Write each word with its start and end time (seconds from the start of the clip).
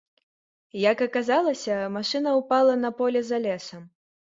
Як 0.91 1.03
аказалася, 1.07 1.77
машына 2.01 2.29
ўпала 2.41 2.73
на 2.85 2.97
поле, 3.01 3.27
за 3.33 3.37
лесам. 3.49 3.91